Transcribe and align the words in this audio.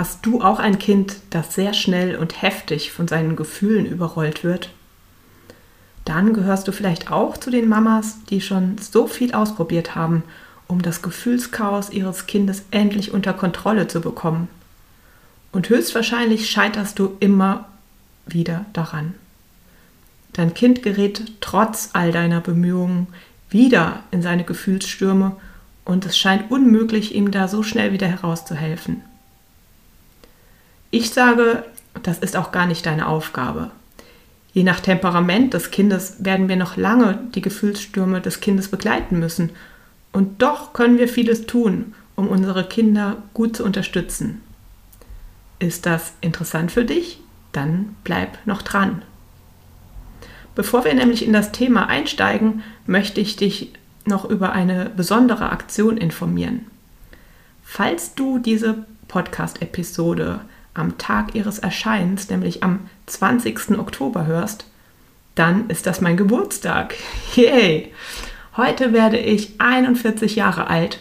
Hast 0.00 0.24
du 0.24 0.40
auch 0.40 0.58
ein 0.58 0.78
Kind, 0.78 1.16
das 1.28 1.54
sehr 1.54 1.74
schnell 1.74 2.16
und 2.16 2.40
heftig 2.40 2.90
von 2.90 3.06
seinen 3.06 3.36
Gefühlen 3.36 3.84
überrollt 3.84 4.42
wird? 4.42 4.70
Dann 6.06 6.32
gehörst 6.32 6.66
du 6.66 6.72
vielleicht 6.72 7.12
auch 7.12 7.36
zu 7.36 7.50
den 7.50 7.68
Mamas, 7.68 8.16
die 8.30 8.40
schon 8.40 8.78
so 8.78 9.06
viel 9.06 9.34
ausprobiert 9.34 9.94
haben, 9.94 10.22
um 10.68 10.80
das 10.80 11.02
Gefühlschaos 11.02 11.90
ihres 11.90 12.26
Kindes 12.26 12.62
endlich 12.70 13.12
unter 13.12 13.34
Kontrolle 13.34 13.88
zu 13.88 14.00
bekommen. 14.00 14.48
Und 15.52 15.68
höchstwahrscheinlich 15.68 16.48
scheiterst 16.48 16.98
du 16.98 17.18
immer 17.20 17.68
wieder 18.24 18.64
daran. 18.72 19.12
Dein 20.32 20.54
Kind 20.54 20.82
gerät 20.82 21.30
trotz 21.42 21.90
all 21.92 22.10
deiner 22.10 22.40
Bemühungen 22.40 23.06
wieder 23.50 24.02
in 24.12 24.22
seine 24.22 24.44
Gefühlsstürme 24.44 25.36
und 25.84 26.06
es 26.06 26.16
scheint 26.16 26.50
unmöglich, 26.50 27.14
ihm 27.14 27.30
da 27.30 27.48
so 27.48 27.62
schnell 27.62 27.92
wieder 27.92 28.08
herauszuhelfen. 28.08 29.02
Ich 30.90 31.10
sage, 31.10 31.64
das 32.02 32.18
ist 32.18 32.36
auch 32.36 32.52
gar 32.52 32.66
nicht 32.66 32.86
deine 32.86 33.06
Aufgabe. 33.06 33.70
Je 34.52 34.64
nach 34.64 34.80
Temperament 34.80 35.54
des 35.54 35.70
Kindes 35.70 36.16
werden 36.24 36.48
wir 36.48 36.56
noch 36.56 36.76
lange 36.76 37.18
die 37.34 37.40
Gefühlsstürme 37.40 38.20
des 38.20 38.40
Kindes 38.40 38.68
begleiten 38.68 39.18
müssen. 39.18 39.50
Und 40.12 40.42
doch 40.42 40.72
können 40.72 40.98
wir 40.98 41.08
vieles 41.08 41.46
tun, 41.46 41.94
um 42.16 42.26
unsere 42.26 42.66
Kinder 42.66 43.18
gut 43.32 43.56
zu 43.56 43.64
unterstützen. 43.64 44.40
Ist 45.60 45.86
das 45.86 46.14
interessant 46.20 46.72
für 46.72 46.84
dich? 46.84 47.20
Dann 47.52 47.94
bleib 48.02 48.44
noch 48.46 48.62
dran. 48.62 49.02
Bevor 50.56 50.84
wir 50.84 50.94
nämlich 50.94 51.24
in 51.24 51.32
das 51.32 51.52
Thema 51.52 51.86
einsteigen, 51.86 52.62
möchte 52.86 53.20
ich 53.20 53.36
dich 53.36 53.72
noch 54.04 54.24
über 54.24 54.52
eine 54.52 54.90
besondere 54.90 55.50
Aktion 55.50 55.96
informieren. 55.96 56.66
Falls 57.62 58.14
du 58.14 58.38
diese 58.38 58.84
Podcast-Episode 59.06 60.40
am 60.80 60.98
Tag 60.98 61.34
ihres 61.34 61.58
Erscheinens, 61.58 62.28
nämlich 62.30 62.62
am 62.62 62.80
20. 63.06 63.78
Oktober 63.78 64.26
hörst, 64.26 64.64
dann 65.34 65.68
ist 65.70 65.86
das 65.86 66.00
mein 66.00 66.16
Geburtstag. 66.16 66.94
Yay! 67.36 67.92
Heute 68.56 68.92
werde 68.92 69.18
ich 69.18 69.60
41 69.60 70.34
Jahre 70.36 70.66
alt 70.66 71.00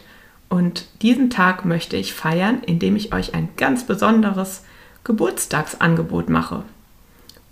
und 0.49 0.86
diesen 1.02 1.30
Tag 1.30 1.66
möchte 1.66 1.97
ich 1.97 2.13
feiern, 2.13 2.61
indem 2.66 2.95
ich 2.95 3.13
euch 3.13 3.33
ein 3.33 3.49
ganz 3.58 3.86
besonderes 3.86 4.63
Geburtstagsangebot 5.03 6.30
mache. 6.30 6.64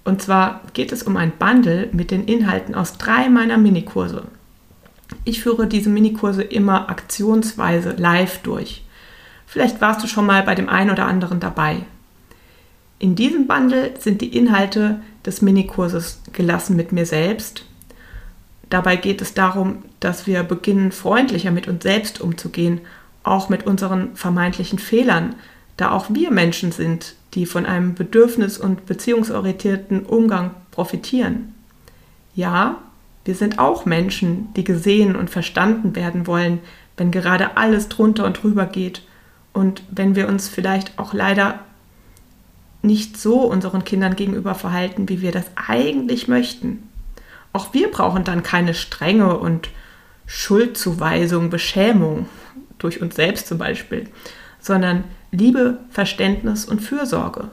Und 0.03 0.21
zwar 0.21 0.61
geht 0.73 0.91
es 0.91 1.03
um 1.03 1.17
ein 1.17 1.31
Bundle 1.31 1.89
mit 1.91 2.11
den 2.11 2.25
Inhalten 2.25 2.75
aus 2.75 2.97
drei 2.97 3.29
meiner 3.29 3.57
Minikurse. 3.57 4.23
Ich 5.25 5.41
führe 5.41 5.67
diese 5.67 5.89
Minikurse 5.89 6.43
immer 6.43 6.89
aktionsweise 6.89 7.91
live 7.97 8.39
durch. 8.43 8.85
Vielleicht 9.45 9.81
warst 9.81 10.03
du 10.03 10.07
schon 10.07 10.25
mal 10.25 10.43
bei 10.43 10.55
dem 10.55 10.69
einen 10.69 10.91
oder 10.91 11.05
anderen 11.05 11.39
dabei. 11.39 11.85
In 12.99 13.15
diesem 13.15 13.47
Bundle 13.47 13.93
sind 13.99 14.21
die 14.21 14.35
Inhalte 14.35 15.01
des 15.25 15.41
Minikurses 15.41 16.21
gelassen 16.33 16.75
mit 16.75 16.91
mir 16.91 17.05
selbst. 17.05 17.65
Dabei 18.69 18.95
geht 18.95 19.21
es 19.21 19.33
darum, 19.33 19.83
dass 19.99 20.27
wir 20.27 20.43
beginnen, 20.43 20.91
freundlicher 20.91 21.51
mit 21.51 21.67
uns 21.67 21.83
selbst 21.83 22.19
umzugehen, 22.21 22.81
auch 23.23 23.49
mit 23.49 23.67
unseren 23.67 24.15
vermeintlichen 24.15 24.79
Fehlern, 24.79 25.35
da 25.77 25.91
auch 25.91 26.07
wir 26.09 26.31
Menschen 26.31 26.71
sind, 26.71 27.15
die 27.33 27.45
von 27.45 27.65
einem 27.65 27.93
bedürfnis- 27.93 28.57
und 28.57 28.85
beziehungsorientierten 28.85 30.05
Umgang 30.05 30.51
profitieren. 30.71 31.53
Ja, 32.35 32.77
wir 33.25 33.35
sind 33.35 33.59
auch 33.59 33.85
Menschen, 33.85 34.53
die 34.55 34.63
gesehen 34.63 35.15
und 35.15 35.29
verstanden 35.29 35.95
werden 35.95 36.25
wollen, 36.25 36.59
wenn 36.95 37.11
gerade 37.11 37.57
alles 37.57 37.89
drunter 37.89 38.25
und 38.25 38.41
drüber 38.41 38.65
geht 38.65 39.03
und 39.53 39.83
wenn 39.91 40.15
wir 40.15 40.27
uns 40.27 40.47
vielleicht 40.47 40.97
auch 40.97 41.13
leider 41.13 41.59
nicht 42.87 43.17
so 43.17 43.41
unseren 43.41 43.83
Kindern 43.83 44.15
gegenüber 44.15 44.55
verhalten, 44.55 45.07
wie 45.09 45.21
wir 45.21 45.31
das 45.31 45.45
eigentlich 45.55 46.27
möchten. 46.27 46.89
Auch 47.53 47.73
wir 47.73 47.91
brauchen 47.91 48.23
dann 48.23 48.41
keine 48.41 48.73
Strenge 48.73 49.37
und 49.37 49.69
Schuldzuweisung, 50.25 51.49
Beschämung 51.49 52.27
durch 52.79 53.01
uns 53.01 53.15
selbst 53.15 53.47
zum 53.47 53.57
Beispiel, 53.57 54.09
sondern 54.59 55.03
Liebe, 55.31 55.79
Verständnis 55.89 56.65
und 56.65 56.81
Fürsorge. 56.81 57.49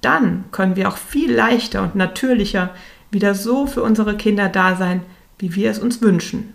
Dann 0.00 0.44
können 0.52 0.76
wir 0.76 0.88
auch 0.88 0.96
viel 0.96 1.32
leichter 1.32 1.82
und 1.82 1.94
natürlicher 1.94 2.70
wieder 3.10 3.34
so 3.34 3.66
für 3.66 3.82
unsere 3.82 4.16
Kinder 4.16 4.48
da 4.48 4.76
sein, 4.76 5.02
wie 5.38 5.54
wir 5.54 5.70
es 5.70 5.78
uns 5.78 6.02
wünschen. 6.02 6.54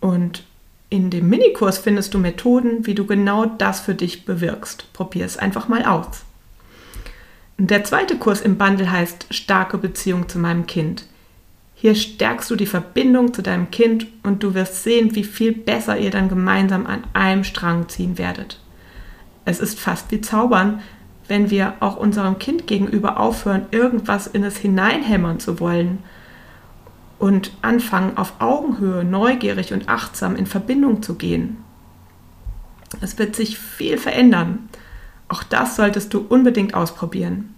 Und 0.00 0.44
in 0.88 1.10
dem 1.10 1.28
Minikurs 1.28 1.78
findest 1.78 2.14
du 2.14 2.18
Methoden, 2.18 2.86
wie 2.86 2.94
du 2.94 3.06
genau 3.06 3.46
das 3.46 3.80
für 3.80 3.94
dich 3.94 4.24
bewirkst. 4.24 4.92
Probier 4.92 5.24
es 5.24 5.36
einfach 5.36 5.68
mal 5.68 5.84
aus. 5.84 6.25
Der 7.58 7.84
zweite 7.84 8.18
Kurs 8.18 8.42
im 8.42 8.58
Bundle 8.58 8.90
heißt 8.90 9.28
Starke 9.30 9.78
Beziehung 9.78 10.28
zu 10.28 10.38
meinem 10.38 10.66
Kind. 10.66 11.06
Hier 11.74 11.94
stärkst 11.94 12.50
du 12.50 12.56
die 12.56 12.66
Verbindung 12.66 13.32
zu 13.32 13.42
deinem 13.42 13.70
Kind 13.70 14.06
und 14.22 14.42
du 14.42 14.52
wirst 14.54 14.82
sehen, 14.82 15.14
wie 15.14 15.24
viel 15.24 15.52
besser 15.52 15.98
ihr 15.98 16.10
dann 16.10 16.28
gemeinsam 16.28 16.86
an 16.86 17.04
einem 17.14 17.44
Strang 17.44 17.88
ziehen 17.88 18.18
werdet. 18.18 18.60
Es 19.46 19.60
ist 19.60 19.80
fast 19.80 20.10
wie 20.10 20.20
Zaubern, 20.20 20.82
wenn 21.28 21.50
wir 21.50 21.74
auch 21.80 21.96
unserem 21.96 22.38
Kind 22.38 22.66
gegenüber 22.66 23.18
aufhören, 23.18 23.66
irgendwas 23.70 24.26
in 24.26 24.44
es 24.44 24.58
hineinhämmern 24.58 25.40
zu 25.40 25.58
wollen 25.58 26.00
und 27.18 27.52
anfangen, 27.62 28.18
auf 28.18 28.34
Augenhöhe 28.38 29.02
neugierig 29.02 29.72
und 29.72 29.88
achtsam 29.88 30.36
in 30.36 30.46
Verbindung 30.46 31.02
zu 31.02 31.14
gehen. 31.14 31.56
Es 33.00 33.18
wird 33.18 33.34
sich 33.34 33.58
viel 33.58 33.96
verändern. 33.96 34.68
Auch 35.28 35.42
das 35.42 35.76
solltest 35.76 36.14
du 36.14 36.24
unbedingt 36.28 36.74
ausprobieren. 36.74 37.54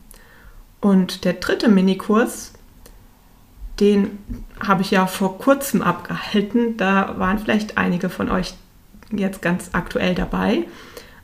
Und 0.80 1.24
der 1.24 1.34
dritte 1.34 1.68
Minikurs, 1.68 2.52
den 3.80 4.18
habe 4.60 4.82
ich 4.82 4.90
ja 4.90 5.06
vor 5.06 5.38
kurzem 5.38 5.82
abgehalten. 5.82 6.76
Da 6.76 7.18
waren 7.18 7.38
vielleicht 7.38 7.78
einige 7.78 8.08
von 8.08 8.30
euch 8.30 8.54
jetzt 9.10 9.42
ganz 9.42 9.70
aktuell 9.72 10.14
dabei. 10.14 10.64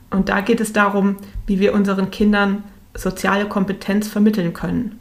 Und 0.09 0.29
da 0.29 0.41
geht 0.41 0.61
es 0.61 0.73
darum, 0.73 1.17
wie 1.47 1.59
wir 1.59 1.73
unseren 1.73 2.11
Kindern 2.11 2.63
soziale 2.93 3.47
Kompetenz 3.47 4.07
vermitteln 4.07 4.53
können. 4.53 4.99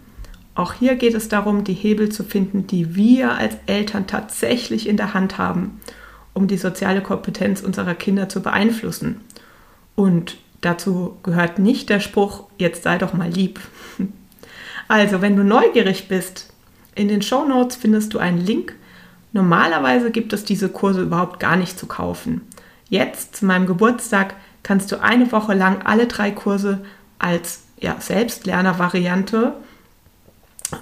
Auch 0.55 0.73
hier 0.73 0.95
geht 0.97 1.15
es 1.15 1.29
darum, 1.29 1.65
die 1.65 1.75
Hebel 1.75 2.11
zu 2.11 2.23
finden, 2.23 2.67
die 2.67 2.95
wir 2.95 3.33
als 3.33 3.57
Eltern 3.67 4.07
tatsächlich 4.07 4.89
in 4.89 4.97
der 4.97 5.15
Hand 5.15 5.37
haben, 5.37 5.81
um 6.33 6.47
die 6.47 6.57
soziale 6.57 7.03
Kompetenz 7.03 7.61
unserer 7.61 7.95
Kinder 7.95 8.29
zu 8.29 8.41
beeinflussen. 8.41 9.21
Und 9.97 10.37
Dazu 10.65 11.19
gehört 11.23 11.59
nicht 11.59 11.91
der 11.91 12.01
Spruch, 12.01 12.45
jetzt 12.57 12.85
sei 12.85 12.97
doch 12.97 13.13
mal 13.13 13.29
lieb. 13.29 13.61
Also, 14.87 15.23
wenn 15.23 15.35
du 15.35 15.45
neugierig 15.45 16.09
bist, 16.09 16.53
in 16.95 17.09
den 17.09 17.23
Show 17.23 17.47
Notes 17.47 17.77
findest 17.77 18.13
du 18.13 18.19
einen 18.19 18.39
Link. 18.39 18.75
Normalerweise 19.33 20.11
gibt 20.11 20.35
es 20.35 20.45
diese 20.45 20.69
Kurse 20.69 21.03
überhaupt 21.03 21.41
gar 21.41 21.57
nicht 21.57 21.79
zu 21.79 21.87
kaufen. 21.87 22.43
Jetzt, 22.91 23.37
zu 23.37 23.47
meinem 23.47 23.67
Geburtstag, 23.67 24.35
kannst 24.63 24.93
du 24.93 25.01
eine 25.01 25.33
Woche 25.33 25.55
lang 25.55 25.83
alle 25.85 26.07
drei 26.07 26.31
Kurse 26.31 26.85
als 27.19 27.63
ja, 27.79 27.97
Selbstlerner-Variante, 27.99 29.55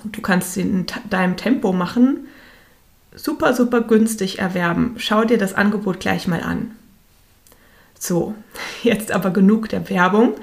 du 0.04 0.20
kannst 0.20 0.54
sie 0.54 0.62
in 0.62 0.86
deinem 1.10 1.36
Tempo 1.36 1.72
machen, 1.72 2.28
super, 3.14 3.54
super 3.54 3.80
günstig 3.80 4.38
erwerben. 4.38 4.94
Schau 4.98 5.24
dir 5.24 5.38
das 5.38 5.54
Angebot 5.54 6.00
gleich 6.00 6.26
mal 6.28 6.42
an. 6.42 6.72
So, 8.04 8.34
jetzt 8.82 9.12
aber 9.12 9.30
genug 9.30 9.68
der 9.68 9.88
Werbung. 9.88 10.34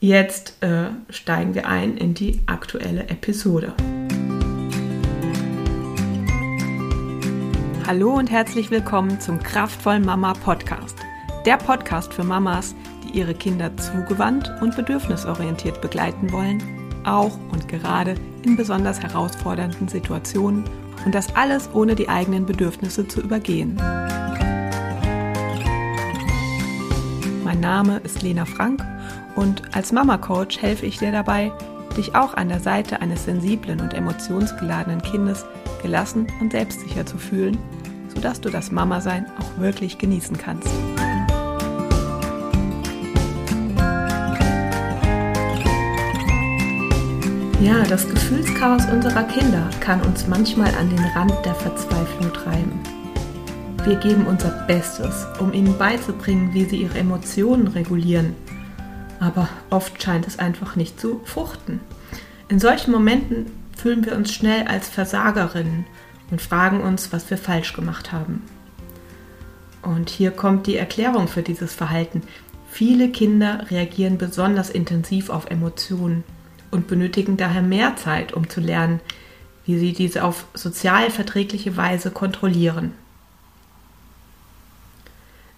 Jetzt 0.00 0.60
äh, 0.60 0.86
steigen 1.08 1.54
wir 1.54 1.68
ein 1.68 1.96
in 1.96 2.14
die 2.14 2.40
aktuelle 2.46 3.08
Episode. 3.08 3.74
Hallo 7.86 8.14
und 8.14 8.28
herzlich 8.28 8.72
willkommen 8.72 9.20
zum 9.20 9.40
Kraftvoll 9.40 10.00
Mama 10.00 10.32
Podcast. 10.32 10.96
Der 11.46 11.58
Podcast 11.58 12.12
für 12.12 12.24
Mamas, 12.24 12.74
die 13.04 13.20
ihre 13.20 13.34
Kinder 13.34 13.70
zugewandt 13.76 14.50
und 14.60 14.74
bedürfnisorientiert 14.74 15.80
begleiten 15.80 16.32
wollen, 16.32 16.60
auch 17.04 17.38
und 17.52 17.68
gerade 17.68 18.16
in 18.44 18.56
besonders 18.56 18.98
herausfordernden 18.98 19.86
Situationen 19.86 20.64
und 21.06 21.14
das 21.14 21.36
alles 21.36 21.70
ohne 21.72 21.94
die 21.94 22.08
eigenen 22.08 22.46
Bedürfnisse 22.46 23.06
zu 23.06 23.20
übergehen. 23.20 23.80
Mein 27.50 27.58
Name 27.58 28.00
ist 28.04 28.22
Lena 28.22 28.44
Frank 28.44 28.80
und 29.34 29.74
als 29.74 29.90
Mama 29.90 30.18
Coach 30.18 30.62
helfe 30.62 30.86
ich 30.86 30.98
dir 30.98 31.10
dabei, 31.10 31.50
dich 31.96 32.14
auch 32.14 32.34
an 32.34 32.48
der 32.48 32.60
Seite 32.60 33.00
eines 33.00 33.24
sensiblen 33.24 33.80
und 33.80 33.92
emotionsgeladenen 33.92 35.02
Kindes 35.02 35.44
gelassen 35.82 36.28
und 36.40 36.52
selbstsicher 36.52 37.04
zu 37.04 37.18
fühlen, 37.18 37.58
sodass 38.14 38.40
du 38.40 38.50
das 38.50 38.70
Mama-Sein 38.70 39.26
auch 39.40 39.60
wirklich 39.60 39.98
genießen 39.98 40.38
kannst. 40.38 40.68
Ja, 47.60 47.82
das 47.88 48.08
Gefühlschaos 48.08 48.84
unserer 48.92 49.24
Kinder 49.24 49.68
kann 49.80 50.00
uns 50.02 50.28
manchmal 50.28 50.72
an 50.76 50.88
den 50.88 51.04
Rand 51.16 51.34
der 51.44 51.56
Verzweiflung 51.56 52.32
treiben. 52.32 52.99
Wir 53.84 53.96
geben 53.96 54.26
unser 54.26 54.50
Bestes, 54.66 55.26
um 55.38 55.52
ihnen 55.54 55.78
beizubringen, 55.78 56.52
wie 56.52 56.64
sie 56.64 56.82
ihre 56.82 56.98
Emotionen 56.98 57.66
regulieren. 57.68 58.34
aber 59.20 59.48
oft 59.68 60.02
scheint 60.02 60.26
es 60.26 60.38
einfach 60.38 60.76
nicht 60.76 60.98
zu 60.98 61.20
fruchten. 61.24 61.80
In 62.48 62.58
solchen 62.58 62.90
Momenten 62.90 63.46
fühlen 63.76 64.04
wir 64.04 64.16
uns 64.16 64.32
schnell 64.32 64.66
als 64.66 64.88
Versagerinnen 64.88 65.86
und 66.30 66.40
fragen 66.40 66.80
uns, 66.80 67.12
was 67.12 67.28
wir 67.30 67.38
falsch 67.38 67.74
gemacht 67.74 68.12
haben. 68.12 68.42
Und 69.82 70.10
hier 70.10 70.30
kommt 70.30 70.66
die 70.66 70.76
Erklärung 70.76 71.28
für 71.28 71.42
dieses 71.42 71.74
Verhalten. 71.74 72.22
Viele 72.70 73.10
Kinder 73.10 73.66
reagieren 73.70 74.18
besonders 74.18 74.70
intensiv 74.70 75.30
auf 75.30 75.50
Emotionen 75.50 76.24
und 76.70 76.86
benötigen 76.86 77.36
daher 77.36 77.62
mehr 77.62 77.96
Zeit, 77.96 78.32
um 78.32 78.48
zu 78.48 78.60
lernen, 78.60 79.00
wie 79.66 79.78
sie 79.78 79.92
diese 79.92 80.24
auf 80.24 80.46
sozial 80.54 81.10
verträgliche 81.10 81.76
Weise 81.76 82.10
kontrollieren. 82.10 82.92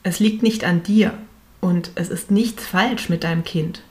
Es 0.03 0.21
liegt 0.21 0.43
nicht 0.43 0.65
an 0.65 0.83
dir 0.83 1.15
und 1.61 1.91
es 1.95 2.09
ist 2.09 2.31
nichts 2.31 2.67
falsch 2.67 3.09
mit 3.09 3.25
deinem 3.25 3.45
Kind. 3.45 3.83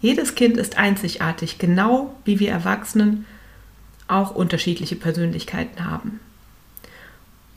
Jedes 0.00 0.34
Kind 0.34 0.56
ist 0.56 0.78
einzigartig, 0.78 1.58
genau 1.58 2.14
wie 2.24 2.38
wir 2.38 2.50
Erwachsenen 2.50 3.26
auch 4.08 4.34
unterschiedliche 4.34 4.96
Persönlichkeiten 4.96 5.84
haben. 5.84 6.20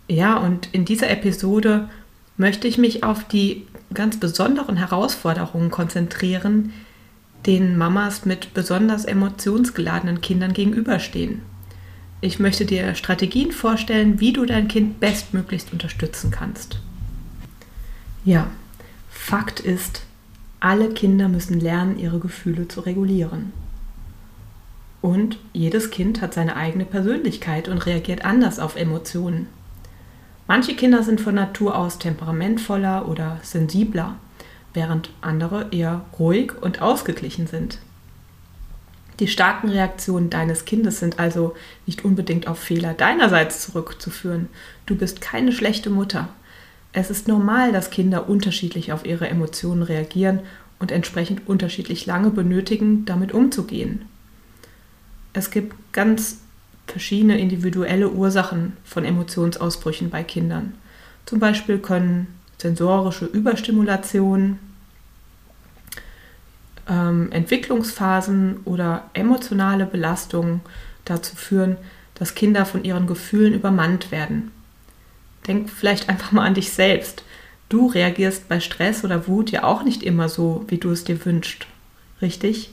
Ja, 0.08 0.38
und 0.38 0.70
in 0.74 0.86
dieser 0.86 1.10
Episode 1.10 1.90
möchte 2.38 2.68
ich 2.68 2.80
mich 2.80 3.04
auf 3.04 3.28
die 3.28 3.68
ganz 3.94 4.20
besonderen 4.20 4.78
Herausforderungen 4.78 5.70
konzentrieren, 5.70 6.74
denen 7.46 7.78
Mamas 7.78 8.26
mit 8.26 8.54
besonders 8.54 9.06
emotionsgeladenen 9.06 10.22
Kindern 10.22 10.54
gegenüberstehen. 10.54 11.42
Ich 12.22 12.40
möchte 12.40 12.66
dir 12.66 12.96
Strategien 12.96 13.52
vorstellen, 13.52 14.20
wie 14.20 14.34
du 14.34 14.46
dein 14.46 14.68
Kind 14.68 15.00
bestmöglichst 15.00 15.72
unterstützen 15.72 16.32
kannst. 16.32 16.80
Ja, 18.26 18.48
Fakt 19.10 19.60
ist, 19.60 20.04
alle 20.60 20.90
Kinder 20.90 21.30
müssen 21.30 21.60
lernen, 21.60 21.98
ihre 21.98 22.20
Gefühle 22.20 22.68
zu 22.68 22.82
regulieren. 22.82 23.54
Und 25.02 25.38
jedes 25.54 25.92
Kind 25.92 26.22
hat 26.22 26.34
seine 26.34 26.56
eigene 26.56 26.86
Persönlichkeit 26.86 27.70
und 27.70 27.86
reagiert 27.86 28.26
anders 28.26 28.60
auf 28.60 28.76
Emotionen. 28.76 29.48
Manche 30.48 30.76
Kinder 30.76 31.04
sind 31.04 31.22
von 31.22 31.36
Natur 31.36 31.78
aus 31.78 32.00
temperamentvoller 32.00 33.08
oder 33.08 33.40
sensibler, 33.44 34.16
während 34.74 35.12
andere 35.22 35.68
eher 35.72 36.02
ruhig 36.18 36.54
und 36.62 36.82
ausgeglichen 36.82 37.48
sind. 37.48 37.80
Die 39.20 39.28
starken 39.28 39.70
Reaktionen 39.70 40.30
deines 40.30 40.66
Kindes 40.66 41.00
sind 41.00 41.20
also 41.20 41.56
nicht 41.86 42.06
unbedingt 42.06 42.48
auf 42.48 42.58
Fehler 42.58 42.94
deinerseits 42.94 43.62
zurückzuführen. 43.62 44.48
Du 44.86 44.96
bist 44.96 45.22
keine 45.22 45.52
schlechte 45.52 45.90
Mutter. 45.90 46.30
Es 46.92 47.10
ist 47.10 47.28
normal, 47.28 47.72
dass 47.72 47.92
Kinder 47.92 48.28
unterschiedlich 48.28 48.92
auf 48.92 49.06
ihre 49.06 49.28
Emotionen 49.28 49.84
reagieren 49.84 50.40
und 50.80 50.92
entsprechend 50.92 51.48
unterschiedlich 51.48 52.06
lange 52.06 52.32
benötigen, 52.32 53.06
damit 53.06 53.32
umzugehen. 53.32 54.06
Es 55.34 55.52
gibt 55.52 55.76
ganz 55.94 56.40
verschiedene 56.88 57.40
individuelle 57.40 58.10
Ursachen 58.10 58.74
von 58.84 59.06
Emotionsausbrüchen 59.06 60.10
bei 60.10 60.24
Kindern. 60.24 60.74
Zum 61.26 61.40
Beispiel 61.40 61.78
können 61.78 62.28
sensorische 62.58 63.26
Überstimulation, 63.26 64.58
ähm, 66.88 67.32
Entwicklungsphasen 67.32 68.62
oder 68.66 69.10
emotionale 69.14 69.86
Belastungen 69.86 70.62
dazu 71.06 71.36
führen, 71.36 71.78
dass 72.16 72.36
Kinder 72.36 72.66
von 72.66 72.84
ihren 72.84 73.06
Gefühlen 73.06 73.54
übermannt 73.54 74.12
werden. 74.12 74.52
Denk 75.50 75.70
vielleicht 75.70 76.08
einfach 76.10 76.32
mal 76.32 76.46
an 76.46 76.54
dich 76.54 76.70
selbst. 76.72 77.24
Du 77.70 77.88
reagierst 77.88 78.48
bei 78.48 78.60
Stress 78.60 79.04
oder 79.04 79.28
Wut 79.28 79.50
ja 79.50 79.64
auch 79.64 79.84
nicht 79.84 80.04
immer 80.04 80.30
so, 80.30 80.64
wie 80.68 80.78
du 80.78 80.92
es 80.92 81.04
dir 81.04 81.26
wünschst. 81.26 81.66
Richtig? 82.22 82.70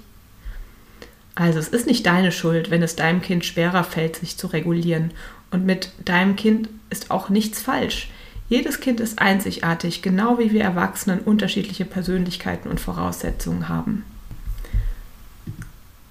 Also 1.34 1.58
es 1.58 1.68
ist 1.68 1.86
nicht 1.86 2.04
deine 2.04 2.32
Schuld, 2.32 2.70
wenn 2.70 2.82
es 2.82 2.94
deinem 2.94 3.22
Kind 3.22 3.46
schwerer 3.46 3.82
fällt, 3.82 4.16
sich 4.16 4.36
zu 4.36 4.46
regulieren. 4.48 5.12
Und 5.50 5.64
mit 5.64 5.90
deinem 6.04 6.36
Kind 6.36 6.68
ist 6.90 7.10
auch 7.10 7.30
nichts 7.30 7.62
falsch. 7.62 8.10
Jedes 8.50 8.80
Kind 8.80 9.00
ist 9.00 9.18
einzigartig, 9.18 10.02
genau 10.02 10.38
wie 10.38 10.52
wir 10.52 10.62
Erwachsenen 10.62 11.20
unterschiedliche 11.20 11.86
Persönlichkeiten 11.86 12.68
und 12.68 12.78
Voraussetzungen 12.78 13.70
haben. 13.70 14.04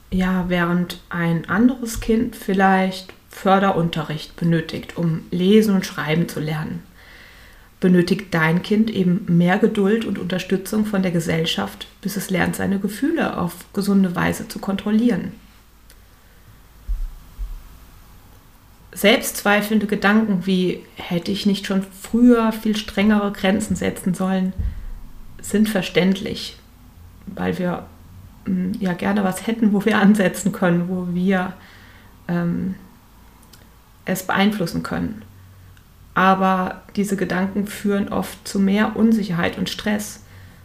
Ja, 0.10 0.46
während 0.48 1.00
ein 1.10 1.48
anderes 1.48 2.00
Kind 2.00 2.36
vielleicht 2.36 3.14
Förderunterricht 3.36 4.36
benötigt, 4.36 4.98
um 4.98 5.26
lesen 5.32 5.76
und 5.76 5.86
schreiben 5.86 6.28
zu 6.28 6.40
lernen 6.40 6.84
benötigt 7.86 8.34
dein 8.34 8.64
Kind 8.64 8.90
eben 8.90 9.26
mehr 9.28 9.60
Geduld 9.60 10.06
und 10.06 10.18
Unterstützung 10.18 10.86
von 10.88 11.04
der 11.04 11.12
Gesellschaft, 11.12 11.88
bis 12.02 12.16
es 12.16 12.32
lernt, 12.32 12.56
seine 12.56 12.80
Gefühle 12.80 13.38
auf 13.38 13.54
gesunde 13.74 14.16
Weise 14.16 14.48
zu 14.48 14.58
kontrollieren. 14.58 15.34
Selbstzweifelnde 18.92 19.88
Gedanken 19.88 20.48
wie 20.48 20.84
hätte 20.96 21.32
ich 21.32 21.46
nicht 21.46 21.68
schon 21.68 21.84
früher 22.02 22.52
viel 22.54 22.78
strengere 22.78 23.32
Grenzen 23.34 23.76
setzen 23.76 24.16
sollen, 24.16 24.54
sind 25.42 25.70
verständlich, 25.70 26.58
weil 27.28 27.60
wir 27.60 27.86
hm, 28.46 28.72
ja 28.80 28.94
gerne 28.94 29.24
was 29.24 29.46
hätten, 29.46 29.74
wo 29.74 29.86
wir 29.86 30.00
ansetzen 30.00 30.54
können, 30.54 30.88
wo 30.88 31.14
wir 31.14 31.54
ähm, 32.28 32.74
es 34.06 34.24
beeinflussen 34.24 34.84
können 34.84 35.24
aber 36.16 36.82
diese 36.96 37.18
Gedanken 37.18 37.68
führen 37.68 38.08
oft 38.08 38.48
zu 38.48 38.58
mehr 38.58 38.96
Unsicherheit 38.96 39.58
und 39.58 39.70
Stress. 39.70 40.22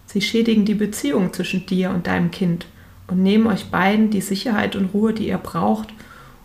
Sie 0.06 0.22
schädigen 0.22 0.64
die 0.64 0.74
Beziehung 0.74 1.32
zwischen 1.32 1.66
dir 1.66 1.90
und 1.90 2.06
deinem 2.06 2.30
Kind 2.30 2.66
und 3.08 3.22
nehmen 3.22 3.48
euch 3.48 3.66
beiden 3.66 4.10
die 4.10 4.20
Sicherheit 4.20 4.76
und 4.76 4.94
Ruhe, 4.94 5.12
die 5.12 5.28
ihr 5.28 5.38
braucht, 5.38 5.88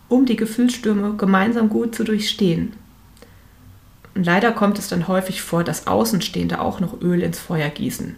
um 0.10 0.26
die 0.26 0.36
Gefühlsstürme 0.36 1.16
gemeinsam 1.18 1.70
gut 1.70 1.96
zu 1.96 2.04
durchstehen. 2.04 2.74
Und 4.16 4.26
leider 4.26 4.52
kommt 4.52 4.80
es 4.80 4.88
dann 4.88 5.08
häufig 5.08 5.42
vor, 5.42 5.64
dass 5.64 5.88
Außenstehende 5.88 6.60
auch 6.60 6.80
noch 6.80 7.02
Öl 7.02 7.22
ins 7.22 7.38
Feuer 7.38 7.70
gießen. 7.70 8.18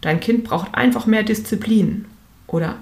Dein 0.00 0.18
Kind 0.18 0.42
braucht 0.42 0.74
einfach 0.74 1.06
mehr 1.06 1.22
Disziplin. 1.22 2.06
Oder 2.48 2.76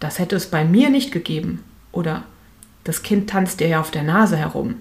das 0.00 0.18
hätte 0.18 0.36
es 0.36 0.46
bei 0.46 0.64
mir 0.64 0.88
nicht 0.88 1.12
gegeben. 1.12 1.62
Oder 1.90 2.24
das 2.84 3.02
Kind 3.02 3.30
tanzt 3.30 3.60
dir 3.60 3.68
ja 3.68 3.80
auf 3.80 3.90
der 3.90 4.02
Nase 4.02 4.36
herum. 4.36 4.76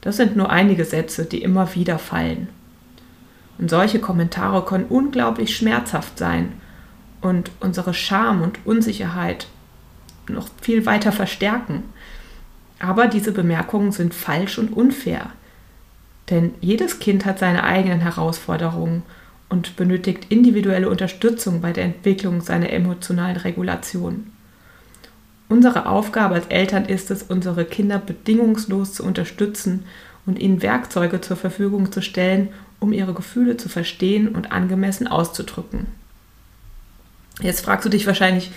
Das 0.00 0.16
sind 0.16 0.36
nur 0.36 0.50
einige 0.50 0.84
Sätze, 0.84 1.24
die 1.24 1.42
immer 1.42 1.74
wieder 1.74 1.98
fallen. 1.98 2.48
Und 3.58 3.70
solche 3.70 4.00
Kommentare 4.00 4.64
können 4.64 4.86
unglaublich 4.88 5.56
schmerzhaft 5.56 6.18
sein 6.18 6.52
und 7.20 7.50
unsere 7.60 7.94
Scham 7.94 8.42
und 8.42 8.58
Unsicherheit 8.66 9.46
noch 10.28 10.48
viel 10.60 10.86
weiter 10.86 11.12
verstärken. 11.12 11.84
Aber 12.78 13.06
diese 13.06 13.32
Bemerkungen 13.32 13.92
sind 13.92 14.14
falsch 14.14 14.58
und 14.58 14.72
unfair. 14.76 15.30
Denn 16.30 16.54
jedes 16.60 16.98
Kind 16.98 17.24
hat 17.24 17.38
seine 17.38 17.64
eigenen 17.64 18.00
Herausforderungen 18.00 19.02
und 19.48 19.76
benötigt 19.76 20.26
individuelle 20.30 20.88
Unterstützung 20.88 21.60
bei 21.60 21.72
der 21.72 21.84
Entwicklung 21.84 22.40
seiner 22.40 22.70
emotionalen 22.70 23.36
Regulation. 23.36 24.33
Unsere 25.54 25.86
Aufgabe 25.86 26.34
als 26.34 26.48
Eltern 26.48 26.84
ist 26.84 27.12
es, 27.12 27.22
unsere 27.22 27.64
Kinder 27.64 28.00
bedingungslos 28.00 28.92
zu 28.92 29.04
unterstützen 29.04 29.84
und 30.26 30.40
ihnen 30.40 30.62
Werkzeuge 30.62 31.20
zur 31.20 31.36
Verfügung 31.36 31.92
zu 31.92 32.02
stellen, 32.02 32.48
um 32.80 32.92
ihre 32.92 33.14
Gefühle 33.14 33.56
zu 33.56 33.68
verstehen 33.68 34.26
und 34.26 34.50
angemessen 34.50 35.06
auszudrücken. 35.06 35.86
Jetzt 37.40 37.64
fragst 37.64 37.84
du 37.84 37.88
dich 37.88 38.04
wahrscheinlich, 38.08 38.50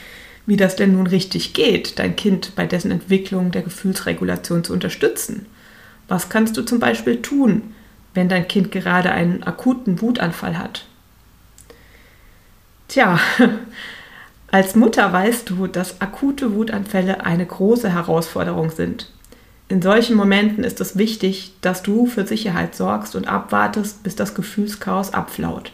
wie 0.48 0.58
das 0.58 0.76
denn 0.76 0.94
nun 0.94 1.06
richtig 1.06 1.54
geht, 1.54 2.00
dein 2.00 2.16
Kind 2.16 2.56
bei 2.56 2.66
dessen 2.66 2.90
Entwicklung 2.90 3.52
der 3.52 3.62
Gefühlsregulation 3.62 4.64
zu 4.64 4.74
unterstützen. 4.74 5.46
Was 6.08 6.30
kannst 6.30 6.58
du 6.58 6.64
zum 6.64 6.80
Beispiel 6.80 7.22
tun, 7.22 7.76
wenn 8.16 8.28
dein 8.28 8.48
Kind 8.48 8.72
gerade 8.72 9.12
einen 9.12 9.44
akuten 9.44 10.02
Wutanfall 10.02 10.58
hat? 10.58 10.88
Tja, 12.88 13.20
Als 14.50 14.76
Mutter 14.76 15.12
weißt 15.12 15.50
du, 15.50 15.68
dass 15.68 16.00
akute 16.00 16.54
Wutanfälle 16.54 17.26
eine 17.26 17.46
große 17.46 17.92
Herausforderung 17.92 18.72
sind. 18.72 19.12
In 19.70 19.82
solchen 19.82 20.16
Momenten 20.16 20.64
ist 20.64 20.80
es 20.80 20.98
wichtig, 20.98 21.54
dass 21.60 21.84
du 21.84 22.06
für 22.06 22.26
Sicherheit 22.26 22.74
sorgst 22.74 23.16
und 23.16 23.28
abwartest, 23.28 24.04
bis 24.04 24.16
das 24.16 24.34
Gefühlschaos 24.34 25.14
abflaut. 25.14 25.74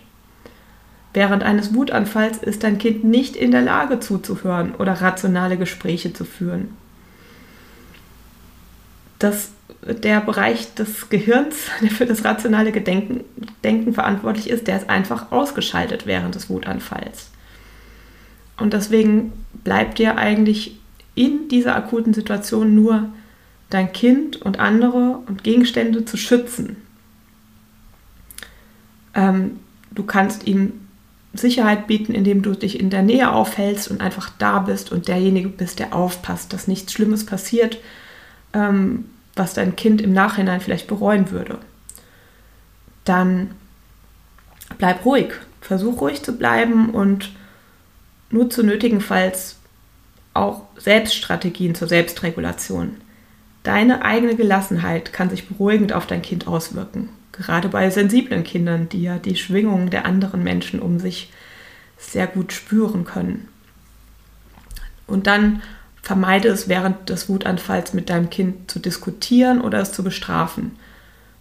Während 1.14 1.44
eines 1.44 1.76
Wutanfalls 1.76 2.40
ist 2.40 2.64
dein 2.64 2.80
Kind 2.80 3.04
nicht 3.04 3.36
in 3.36 3.52
der 3.52 3.62
Lage 3.62 4.00
zuzuhören 4.00 4.74
oder 4.74 4.94
rationale 4.94 5.58
Gespräche 5.58 6.12
zu 6.12 6.26
führen. 6.26 6.76
Das, 9.20 9.52
der 9.84 10.22
Bereich 10.22 10.74
des 10.74 11.10
Gehirns, 11.10 11.56
der 11.82 11.92
für 11.92 12.08
das 12.08 12.26
rationale 12.26 12.72
Gedenken, 12.72 13.24
Denken 13.64 13.94
verantwortlich 13.94 14.50
ist, 14.50 14.66
der 14.66 14.78
ist 14.78 14.90
einfach 14.90 15.32
ausgeschaltet 15.32 16.08
während 16.08 16.34
des 16.34 16.50
Wutanfalls. 16.50 17.30
Und 18.58 18.74
deswegen 18.74 19.34
bleibt 19.64 20.00
dir 20.00 20.18
eigentlich 20.18 20.80
in 21.16 21.48
dieser 21.48 21.76
akuten 21.76 22.14
Situation 22.14 22.76
nur 22.76 23.10
dein 23.70 23.92
Kind 23.92 24.42
und 24.42 24.60
andere 24.60 25.20
und 25.28 25.44
Gegenstände 25.44 26.06
zu 26.06 26.18
schützen. 26.18 26.78
Ähm, 29.16 29.60
du 29.92 30.04
kannst 30.04 30.48
ihm 30.48 30.74
Sicherheit 31.34 31.88
bieten, 31.88 32.14
indem 32.14 32.44
du 32.44 32.52
dich 32.52 32.80
in 32.80 32.92
der 32.92 33.02
Nähe 33.02 33.32
aufhältst 33.32 33.90
und 33.90 34.02
einfach 34.02 34.30
da 34.38 34.60
bist 34.60 34.92
und 34.92 35.08
derjenige 35.08 35.50
bist, 35.50 35.80
der 35.80 35.96
aufpasst, 35.96 36.54
dass 36.54 36.68
nichts 36.68 36.94
Schlimmes 36.94 37.26
passiert, 37.26 37.80
ähm, 38.54 39.06
was 39.36 39.56
dein 39.56 39.76
Kind 39.76 40.02
im 40.02 40.14
Nachhinein 40.14 40.62
vielleicht 40.62 40.88
bereuen 40.88 41.32
würde. 41.32 41.58
Dann 43.04 43.52
bleib 44.78 45.04
ruhig, 45.06 45.34
versuch 45.62 46.02
ruhig 46.02 46.22
zu 46.22 46.38
bleiben 46.38 46.92
und 46.92 47.32
nutze 48.34 48.64
nötigenfalls 48.64 49.58
auch 50.34 50.64
Selbststrategien 50.78 51.76
zur 51.76 51.88
Selbstregulation. 51.88 52.98
Deine 53.62 54.04
eigene 54.04 54.36
Gelassenheit 54.36 55.14
kann 55.14 55.30
sich 55.30 55.48
beruhigend 55.48 55.94
auf 55.94 56.08
dein 56.08 56.22
Kind 56.22 56.48
auswirken. 56.48 57.10
Gerade 57.32 57.70
bei 57.70 57.90
sensiblen 57.90 58.44
Kindern, 58.44 58.90
die 58.90 59.04
ja 59.04 59.18
die 59.18 59.36
Schwingungen 59.36 59.90
der 59.90 60.06
anderen 60.06 60.44
Menschen 60.44 60.80
um 60.80 61.00
sich 61.00 61.32
sehr 61.98 62.28
gut 62.28 62.52
spüren 62.52 63.06
können. 63.06 63.48
Und 65.08 65.28
dann 65.28 65.62
vermeide 66.02 66.50
es 66.50 66.68
während 66.68 67.10
des 67.10 67.30
Wutanfalls 67.30 67.94
mit 67.94 68.10
deinem 68.10 68.30
Kind 68.30 68.70
zu 68.70 68.80
diskutieren 68.80 69.62
oder 69.62 69.80
es 69.80 69.94
zu 69.94 70.04
bestrafen. 70.04 70.72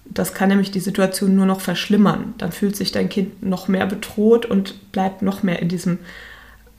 Das 0.04 0.34
kann 0.34 0.48
nämlich 0.48 0.70
die 0.70 0.80
Situation 0.80 1.34
nur 1.34 1.46
noch 1.46 1.60
verschlimmern. 1.60 2.34
Dann 2.38 2.52
fühlt 2.52 2.76
sich 2.76 2.92
dein 2.92 3.08
Kind 3.08 3.42
noch 3.42 3.68
mehr 3.68 3.86
bedroht 3.86 4.46
und 4.46 4.92
bleibt 4.92 5.22
noch 5.22 5.42
mehr 5.42 5.60
in 5.60 5.68
diesem 5.68 5.98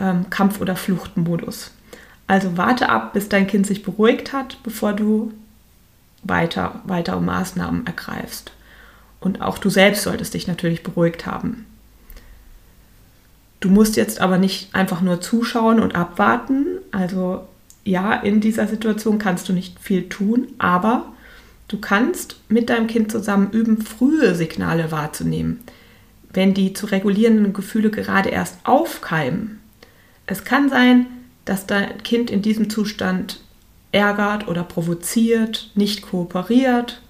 ähm, 0.03 0.29
Kampf- 0.29 0.59
oder 0.59 0.75
Fluchtmodus. 0.75 1.71
Also 2.27 2.57
warte 2.57 2.89
ab, 2.89 3.13
bis 3.13 3.29
dein 3.29 3.47
Kind 3.47 3.65
sich 3.65 3.83
beruhigt 3.83 4.33
hat, 4.33 4.57
bevor 4.63 4.93
du 4.93 5.31
weiter, 6.23 6.81
weitere 6.85 7.19
Maßnahmen 7.19 7.85
ergreifst. 7.85 8.51
Und 9.19 9.41
auch 9.41 9.57
du 9.57 9.69
selbst 9.69 10.03
solltest 10.03 10.33
dich 10.33 10.47
natürlich 10.47 10.83
beruhigt 10.83 11.25
haben. 11.25 11.65
Du 13.61 13.69
musst 13.69 13.95
jetzt 13.95 14.19
aber 14.19 14.37
nicht 14.37 14.75
einfach 14.75 14.99
nur 14.99 15.21
zuschauen 15.21 15.79
und 15.79 15.95
abwarten. 15.95 16.65
Also 16.91 17.47
ja, 17.85 18.13
in 18.13 18.41
dieser 18.41 18.67
Situation 18.67 19.19
kannst 19.19 19.47
du 19.47 19.53
nicht 19.53 19.79
viel 19.79 20.09
tun, 20.09 20.47
aber 20.57 21.13
du 21.69 21.79
kannst 21.79 22.37
mit 22.49 22.69
deinem 22.69 22.87
Kind 22.87 23.11
zusammen 23.11 23.51
üben, 23.51 23.81
frühe 23.81 24.35
Signale 24.35 24.91
wahrzunehmen, 24.91 25.61
wenn 26.33 26.53
die 26.53 26.73
zu 26.73 26.87
regulierenden 26.87 27.53
Gefühle 27.53 27.89
gerade 27.89 28.29
erst 28.29 28.57
aufkeimen. 28.65 29.59
Es 30.25 30.43
kann 30.43 30.69
sein, 30.69 31.07
dass 31.45 31.65
dein 31.67 32.01
Kind 32.03 32.31
in 32.31 32.41
diesem 32.41 32.69
Zustand 32.69 33.41
ärgert 33.91 34.47
oder 34.47 34.63
provoziert, 34.63 35.71
nicht 35.75 36.01
kooperiert, 36.01 37.01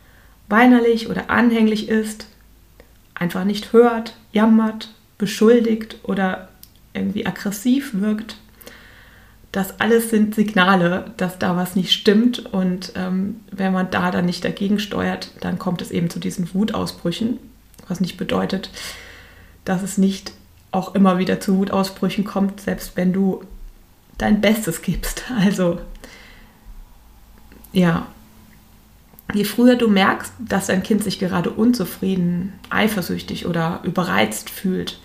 weinerlich 0.50 1.10
oder 1.10 1.30
anhänglich 1.30 1.90
ist, 1.90 2.28
einfach 3.16 3.46
nicht 3.46 3.74
hört, 3.74 4.16
jammert, 4.32 4.94
beschuldigt 5.18 5.98
oder 6.04 6.50
irgendwie 6.94 7.26
aggressiv 7.26 7.92
wirkt. 7.94 8.38
Das 9.52 9.80
alles 9.80 10.10
sind 10.10 10.34
Signale, 10.34 11.12
dass 11.18 11.38
da 11.38 11.56
was 11.56 11.76
nicht 11.76 11.92
stimmt 11.92 12.44
und 12.54 12.92
ähm, 12.96 13.42
wenn 13.52 13.72
man 13.72 13.92
da 13.92 14.10
dann 14.10 14.26
nicht 14.26 14.44
dagegen 14.44 14.80
steuert, 14.80 15.30
dann 15.42 15.60
kommt 15.60 15.82
es 15.82 15.92
eben 15.92 16.10
zu 16.10 16.20
diesen 16.20 16.52
Wutausbrüchen, 16.54 17.38
was 17.88 18.02
nicht 18.02 18.18
bedeutet, 18.18 18.72
dass 19.64 19.84
es 19.84 20.00
nicht 20.00 20.34
auch 20.74 20.96
immer 20.96 21.20
wieder 21.20 21.40
zu 21.40 21.58
Wutausbrüchen 21.58 22.26
kommt, 22.26 22.60
selbst 22.60 22.98
wenn 22.98 23.14
du 23.14 23.44
dein 24.18 24.42
Bestes 24.42 24.82
gibst. 24.82 25.24
Also 25.40 25.80
ja, 27.72 28.08
je 29.34 29.46
früher 29.46 29.76
du 29.76 29.88
merkst, 29.88 30.34
dass 30.40 30.68
dein 30.68 30.84
Kind 30.84 31.04
sich 31.04 31.20
gerade 31.20 31.50
unzufrieden, 31.50 32.54
eifersüchtig 32.70 33.46
oder 33.46 33.80
überreizt 33.84 34.50
fühlt, 34.50 35.00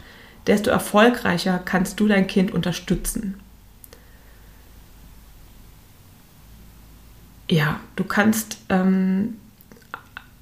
desto 0.46 0.70
erfolgreicher 0.70 1.60
kannst 1.64 2.00
du 2.00 2.08
dein 2.08 2.26
Kind 2.26 2.52
unterstützen. 2.52 3.34
Ja, 7.50 7.80
du 7.96 8.04
kannst 8.04 8.58
ähm, 8.68 9.36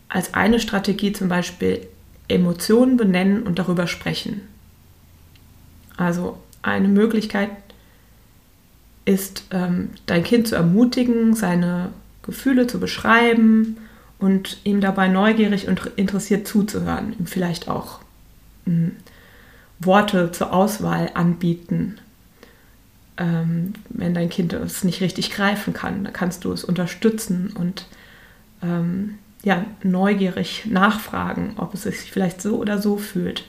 als 0.08 0.34
eine 0.34 0.58
Strategie 0.58 1.12
zum 1.12 1.28
Beispiel 1.28 1.86
Emotionen 2.28 2.96
benennen 2.96 3.44
und 3.44 3.60
darüber 3.60 3.86
sprechen. 3.86 4.42
Also 5.96 6.38
eine 6.62 6.88
Möglichkeit 6.88 7.50
ist, 9.04 9.44
ähm, 9.52 9.90
dein 10.06 10.24
Kind 10.24 10.48
zu 10.48 10.56
ermutigen, 10.56 11.34
seine 11.34 11.90
Gefühle 12.22 12.66
zu 12.66 12.80
beschreiben 12.80 13.78
und 14.18 14.58
ihm 14.64 14.80
dabei 14.80 15.08
neugierig 15.08 15.68
und 15.68 15.90
interessiert 15.96 16.46
zuzuhören, 16.46 17.14
ihm 17.18 17.26
vielleicht 17.26 17.68
auch 17.68 18.00
mh, 18.64 18.74
hm, 18.74 18.92
Worte 19.78 20.32
zur 20.32 20.52
Auswahl 20.52 21.10
anbieten. 21.14 21.98
Ähm, 23.18 23.74
wenn 23.88 24.14
dein 24.14 24.28
Kind 24.28 24.52
es 24.52 24.84
nicht 24.84 25.00
richtig 25.00 25.30
greifen 25.30 25.72
kann, 25.72 26.04
dann 26.04 26.12
kannst 26.12 26.44
du 26.44 26.52
es 26.52 26.64
unterstützen 26.64 27.52
und 27.56 27.86
ähm, 28.62 29.18
ja, 29.42 29.64
neugierig 29.82 30.66
nachfragen, 30.66 31.54
ob 31.56 31.74
es 31.74 31.82
sich 31.82 32.10
vielleicht 32.10 32.42
so 32.42 32.56
oder 32.56 32.80
so 32.80 32.96
fühlt. 32.96 33.44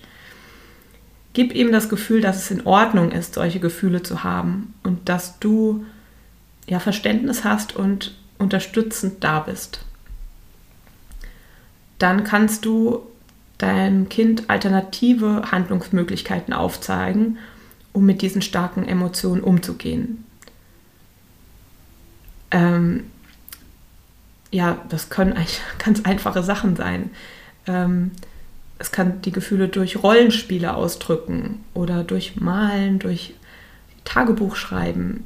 Gib 1.37 1.53
ihm 1.53 1.71
das 1.71 1.87
Gefühl, 1.87 2.19
dass 2.19 2.37
es 2.37 2.49
in 2.49 2.65
Ordnung 2.65 3.11
ist, 3.11 3.35
solche 3.35 3.59
Gefühle 3.59 4.01
zu 4.01 4.23
haben 4.23 4.73
und 4.81 5.07
dass 5.07 5.37
du 5.37 5.85
ja 6.65 6.79
Verständnis 6.79 7.43
hast 7.43 7.75
und 7.75 8.17
unterstützend 8.39 9.23
da 9.23 9.41
bist. 9.41 9.85
Dann 11.99 12.23
kannst 12.23 12.65
du 12.65 13.03
deinem 13.59 14.09
Kind 14.09 14.49
alternative 14.49 15.51
Handlungsmöglichkeiten 15.51 16.55
aufzeigen, 16.55 17.37
um 17.93 18.03
mit 18.03 18.23
diesen 18.23 18.41
starken 18.41 18.87
Emotionen 18.87 19.43
umzugehen. 19.43 20.23
Ähm, 22.49 23.03
ja, 24.49 24.83
das 24.89 25.11
können 25.11 25.33
eigentlich 25.33 25.61
ganz 25.85 26.01
einfache 26.03 26.41
Sachen 26.41 26.75
sein. 26.75 27.11
Ähm, 27.67 28.09
es 28.79 28.91
kann 28.91 29.21
die 29.21 29.31
Gefühle 29.31 29.67
durch 29.67 30.03
Rollenspiele 30.03 30.75
ausdrücken 30.75 31.63
oder 31.73 32.03
durch 32.03 32.35
Malen, 32.35 32.99
durch 32.99 33.33
Tagebuch 34.03 34.55
schreiben, 34.55 35.23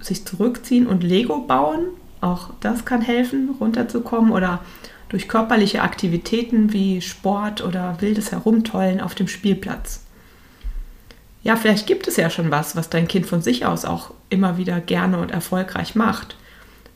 sich 0.00 0.24
zurückziehen 0.24 0.86
und 0.86 1.02
Lego 1.02 1.40
bauen 1.40 1.88
auch 2.20 2.50
das 2.60 2.84
kann 2.84 3.00
helfen, 3.00 3.54
runterzukommen 3.60 4.32
oder 4.32 4.60
durch 5.08 5.28
körperliche 5.28 5.82
Aktivitäten 5.82 6.72
wie 6.72 7.00
Sport 7.00 7.62
oder 7.62 7.96
wildes 8.00 8.32
Herumtollen 8.32 9.00
auf 9.00 9.14
dem 9.14 9.28
Spielplatz. 9.28 10.04
Ja, 11.42 11.56
vielleicht 11.56 11.86
gibt 11.86 12.08
es 12.08 12.16
ja 12.16 12.28
schon 12.28 12.50
was, 12.50 12.76
was 12.76 12.90
dein 12.90 13.08
Kind 13.08 13.26
von 13.26 13.40
sich 13.40 13.64
aus 13.64 13.84
auch 13.84 14.12
immer 14.28 14.58
wieder 14.58 14.80
gerne 14.80 15.18
und 15.18 15.30
erfolgreich 15.30 15.94
macht, 15.94 16.36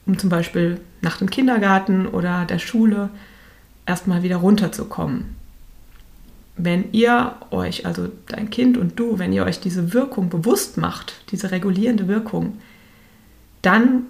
um 0.04 0.18
zum 0.18 0.28
Beispiel 0.28 0.80
nach 1.00 1.18
dem 1.18 1.30
Kindergarten 1.30 2.06
oder 2.06 2.44
der 2.44 2.58
Schule 2.58 3.08
erstmal 3.86 4.22
wieder 4.22 4.36
runterzukommen. 4.36 5.36
Wenn 6.56 6.92
ihr 6.92 7.36
euch, 7.50 7.86
also 7.86 8.08
dein 8.26 8.50
Kind 8.50 8.76
und 8.76 8.98
du, 8.98 9.18
wenn 9.18 9.32
ihr 9.32 9.44
euch 9.44 9.60
diese 9.60 9.94
Wirkung 9.94 10.28
bewusst 10.28 10.76
macht, 10.76 11.14
diese 11.30 11.50
regulierende 11.50 12.08
Wirkung, 12.08 12.58
dann 13.62 14.04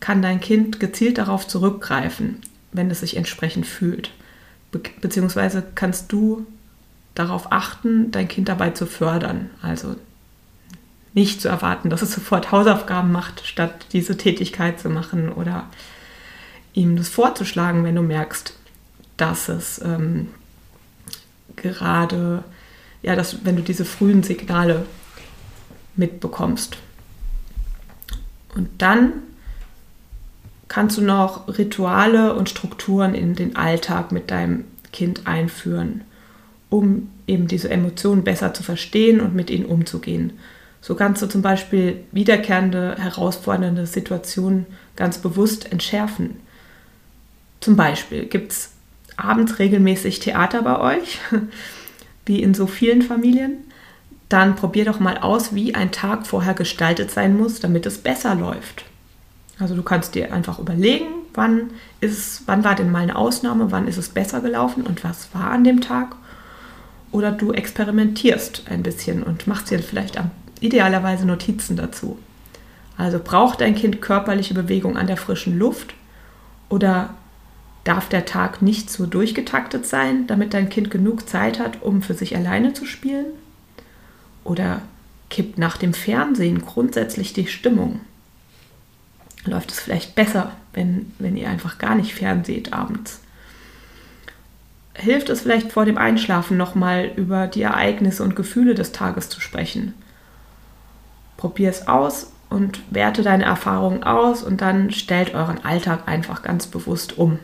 kann 0.00 0.22
dein 0.22 0.40
Kind 0.40 0.80
gezielt 0.80 1.18
darauf 1.18 1.48
zurückgreifen, 1.48 2.40
wenn 2.72 2.90
es 2.90 3.00
sich 3.00 3.16
entsprechend 3.16 3.66
fühlt. 3.66 4.10
Be 4.70 4.80
beziehungsweise 5.00 5.62
kannst 5.74 6.12
du 6.12 6.46
darauf 7.14 7.50
achten, 7.52 8.10
dein 8.10 8.28
Kind 8.28 8.48
dabei 8.48 8.70
zu 8.70 8.86
fördern. 8.86 9.50
Also 9.62 9.96
nicht 11.14 11.40
zu 11.40 11.48
erwarten, 11.48 11.90
dass 11.90 12.02
es 12.02 12.12
sofort 12.12 12.50
Hausaufgaben 12.50 13.12
macht, 13.12 13.46
statt 13.46 13.86
diese 13.92 14.16
Tätigkeit 14.16 14.80
zu 14.80 14.90
machen 14.90 15.30
oder 15.32 15.68
ihm 16.74 16.96
das 16.96 17.08
vorzuschlagen, 17.08 17.84
wenn 17.84 17.94
du 17.94 18.02
merkst, 18.02 18.54
dass 19.16 19.48
es 19.48 19.80
ähm, 19.82 20.28
gerade, 21.56 22.44
ja, 23.02 23.16
dass, 23.16 23.44
wenn 23.44 23.56
du 23.56 23.62
diese 23.62 23.84
frühen 23.84 24.22
Signale 24.22 24.86
mitbekommst. 25.96 26.78
Und 28.54 28.68
dann 28.78 29.12
kannst 30.68 30.96
du 30.96 31.02
noch 31.02 31.48
Rituale 31.58 32.34
und 32.34 32.48
Strukturen 32.48 33.14
in 33.14 33.34
den 33.34 33.56
Alltag 33.56 34.12
mit 34.12 34.30
deinem 34.30 34.64
Kind 34.92 35.26
einführen, 35.26 36.02
um 36.70 37.10
eben 37.26 37.48
diese 37.48 37.70
Emotionen 37.70 38.24
besser 38.24 38.54
zu 38.54 38.62
verstehen 38.62 39.20
und 39.20 39.34
mit 39.34 39.50
ihnen 39.50 39.66
umzugehen. 39.66 40.34
So 40.80 40.94
kannst 40.94 41.22
du 41.22 41.26
zum 41.26 41.42
Beispiel 41.42 42.04
wiederkehrende, 42.12 42.96
herausfordernde 42.98 43.86
Situationen 43.86 44.66
ganz 44.96 45.18
bewusst 45.18 45.72
entschärfen. 45.72 46.36
Zum 47.60 47.76
Beispiel 47.76 48.26
gibt 48.26 48.52
es 48.52 48.73
abends 49.16 49.58
regelmäßig 49.58 50.20
Theater 50.20 50.62
bei 50.62 50.78
euch, 50.98 51.20
wie 52.26 52.42
in 52.42 52.54
so 52.54 52.66
vielen 52.66 53.02
Familien. 53.02 53.58
Dann 54.28 54.56
probier 54.56 54.84
doch 54.84 55.00
mal 55.00 55.18
aus, 55.18 55.54
wie 55.54 55.74
ein 55.74 55.92
Tag 55.92 56.26
vorher 56.26 56.54
gestaltet 56.54 57.10
sein 57.10 57.36
muss, 57.36 57.60
damit 57.60 57.86
es 57.86 57.98
besser 57.98 58.34
läuft. 58.34 58.84
Also 59.58 59.76
du 59.76 59.82
kannst 59.82 60.14
dir 60.14 60.32
einfach 60.32 60.58
überlegen, 60.58 61.06
wann, 61.34 61.70
ist, 62.00 62.42
wann 62.46 62.64
war 62.64 62.74
denn 62.74 62.90
mal 62.90 63.02
eine 63.02 63.16
Ausnahme, 63.16 63.70
wann 63.70 63.86
ist 63.86 63.98
es 63.98 64.08
besser 64.08 64.40
gelaufen 64.40 64.84
und 64.84 65.04
was 65.04 65.32
war 65.34 65.50
an 65.50 65.64
dem 65.64 65.80
Tag. 65.80 66.16
oder 67.12 67.30
du 67.30 67.52
experimentierst 67.52 68.64
ein 68.68 68.82
bisschen 68.82 69.22
und 69.22 69.46
machst 69.46 69.70
dir 69.70 69.78
vielleicht 69.78 70.20
idealerweise 70.58 71.24
Notizen 71.24 71.76
dazu. 71.76 72.18
Also 72.96 73.20
braucht 73.22 73.60
dein 73.60 73.76
Kind 73.76 74.02
körperliche 74.02 74.54
Bewegung 74.54 74.96
an 74.96 75.06
der 75.06 75.16
frischen 75.16 75.56
Luft 75.56 75.94
oder 76.68 77.14
darf 77.84 78.08
der 78.08 78.24
Tag 78.24 78.62
nicht 78.62 78.90
so 78.90 79.06
durchgetaktet 79.06 79.86
sein, 79.86 80.26
damit 80.26 80.54
dein 80.54 80.70
Kind 80.70 80.90
genug 80.90 81.28
Zeit 81.28 81.60
hat, 81.60 81.82
um 81.82 82.02
für 82.02 82.14
sich 82.14 82.34
alleine 82.34 82.72
zu 82.72 82.86
spielen? 82.86 83.26
Oder 84.42 84.82
kippt 85.30 85.58
nach 85.58 85.76
dem 85.76 85.94
Fernsehen 85.94 86.62
grundsätzlich 86.64 87.32
die 87.34 87.46
Stimmung? 87.46 88.00
Läuft 89.44 89.70
es 89.70 89.80
vielleicht 89.80 90.14
besser, 90.14 90.52
wenn, 90.72 91.12
wenn 91.18 91.36
ihr 91.36 91.50
einfach 91.50 91.78
gar 91.78 91.94
nicht 91.94 92.14
fernseht 92.14 92.72
abends? 92.72 93.20
Hilft 94.94 95.28
es 95.28 95.42
vielleicht 95.42 95.72
vor 95.72 95.84
dem 95.84 95.98
Einschlafen 95.98 96.56
nochmal 96.56 97.10
über 97.16 97.46
die 97.46 97.62
Ereignisse 97.62 98.22
und 98.22 98.36
Gefühle 98.36 98.74
des 98.74 98.92
Tages 98.92 99.28
zu 99.28 99.40
sprechen? 99.40 99.92
Probier 101.36 101.68
es 101.68 101.88
aus 101.88 102.32
und 102.48 102.80
werte 102.90 103.22
deine 103.22 103.44
Erfahrungen 103.44 104.04
aus 104.04 104.42
und 104.42 104.60
dann 104.60 104.92
stellt 104.92 105.34
euren 105.34 105.62
Alltag 105.64 106.06
einfach 106.06 106.42
ganz 106.42 106.66
bewusst 106.66 107.18
um. 107.18 107.38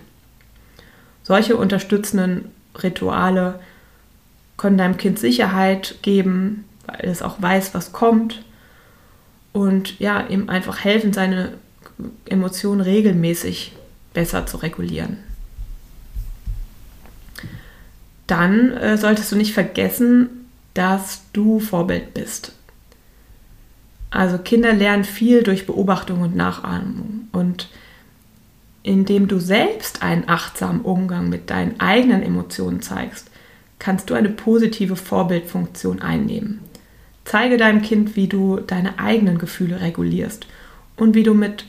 Solche 1.30 1.56
unterstützenden 1.56 2.50
Rituale 2.82 3.60
können 4.56 4.76
deinem 4.76 4.96
Kind 4.96 5.16
Sicherheit 5.16 5.98
geben, 6.02 6.64
weil 6.86 7.08
es 7.08 7.22
auch 7.22 7.40
weiß, 7.40 7.72
was 7.72 7.92
kommt 7.92 8.42
und 9.52 10.00
ja, 10.00 10.26
ihm 10.26 10.48
einfach 10.48 10.82
helfen, 10.82 11.12
seine 11.12 11.52
Emotionen 12.24 12.80
regelmäßig 12.80 13.76
besser 14.12 14.46
zu 14.46 14.56
regulieren. 14.56 15.18
Dann 18.26 18.72
äh, 18.72 18.98
solltest 18.98 19.30
du 19.30 19.36
nicht 19.36 19.54
vergessen, 19.54 20.48
dass 20.74 21.22
du 21.32 21.60
Vorbild 21.60 22.12
bist. 22.12 22.54
Also 24.10 24.36
Kinder 24.36 24.72
lernen 24.72 25.04
viel 25.04 25.44
durch 25.44 25.64
Beobachtung 25.64 26.22
und 26.22 26.34
Nachahmung. 26.34 27.28
Und 27.30 27.68
indem 28.82 29.28
du 29.28 29.38
selbst 29.38 30.02
einen 30.02 30.28
achtsamen 30.28 30.82
Umgang 30.82 31.28
mit 31.28 31.50
deinen 31.50 31.78
eigenen 31.80 32.22
Emotionen 32.22 32.80
zeigst, 32.80 33.30
kannst 33.78 34.10
du 34.10 34.14
eine 34.14 34.30
positive 34.30 34.96
Vorbildfunktion 34.96 36.00
einnehmen. 36.00 36.60
Zeige 37.24 37.56
deinem 37.56 37.82
Kind, 37.82 38.16
wie 38.16 38.28
du 38.28 38.58
deine 38.60 38.98
eigenen 38.98 39.38
Gefühle 39.38 39.80
regulierst 39.80 40.46
und 40.96 41.14
wie 41.14 41.22
du 41.22 41.34
mit 41.34 41.66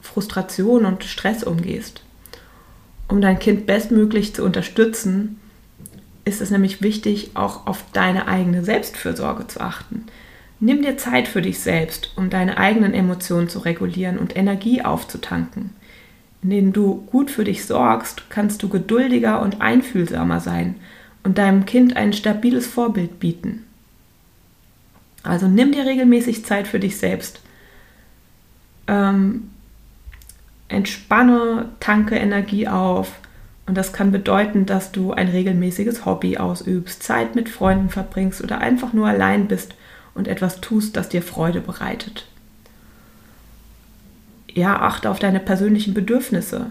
Frustration 0.00 0.84
und 0.84 1.04
Stress 1.04 1.44
umgehst. 1.44 2.02
Um 3.08 3.20
dein 3.20 3.38
Kind 3.38 3.66
bestmöglich 3.66 4.34
zu 4.34 4.44
unterstützen, 4.44 5.40
ist 6.24 6.40
es 6.40 6.50
nämlich 6.50 6.82
wichtig, 6.82 7.30
auch 7.34 7.66
auf 7.66 7.84
deine 7.92 8.28
eigene 8.28 8.64
Selbstfürsorge 8.64 9.46
zu 9.46 9.60
achten. 9.60 10.06
Nimm 10.60 10.82
dir 10.82 10.96
Zeit 10.96 11.26
für 11.26 11.42
dich 11.42 11.60
selbst, 11.60 12.12
um 12.16 12.30
deine 12.30 12.58
eigenen 12.58 12.92
Emotionen 12.92 13.48
zu 13.48 13.60
regulieren 13.60 14.18
und 14.18 14.36
Energie 14.36 14.82
aufzutanken. 14.82 15.70
Indem 16.42 16.72
du 16.72 17.02
gut 17.06 17.30
für 17.30 17.44
dich 17.44 17.66
sorgst, 17.66 18.30
kannst 18.30 18.62
du 18.62 18.68
geduldiger 18.68 19.42
und 19.42 19.60
einfühlsamer 19.60 20.40
sein 20.40 20.76
und 21.22 21.38
deinem 21.38 21.66
Kind 21.66 21.96
ein 21.96 22.12
stabiles 22.12 22.66
Vorbild 22.66 23.20
bieten. 23.20 23.64
Also 25.22 25.48
nimm 25.48 25.72
dir 25.72 25.84
regelmäßig 25.84 26.46
Zeit 26.46 26.66
für 26.66 26.80
dich 26.80 26.96
selbst. 26.96 27.40
Ähm, 28.86 29.50
entspanne, 30.68 31.68
tanke 31.80 32.16
Energie 32.16 32.68
auf. 32.68 33.18
Und 33.66 33.76
das 33.76 33.92
kann 33.92 34.10
bedeuten, 34.10 34.66
dass 34.66 34.92
du 34.92 35.12
ein 35.12 35.28
regelmäßiges 35.28 36.06
Hobby 36.06 36.38
ausübst, 36.38 37.02
Zeit 37.02 37.34
mit 37.34 37.48
Freunden 37.48 37.90
verbringst 37.90 38.42
oder 38.42 38.58
einfach 38.58 38.92
nur 38.92 39.06
allein 39.06 39.46
bist 39.46 39.74
und 40.14 40.26
etwas 40.26 40.60
tust, 40.60 40.96
das 40.96 41.08
dir 41.08 41.22
Freude 41.22 41.60
bereitet. 41.60 42.26
Ja, 44.60 44.82
achte 44.82 45.08
auf 45.08 45.18
deine 45.18 45.40
persönlichen 45.40 45.94
Bedürfnisse. 45.94 46.70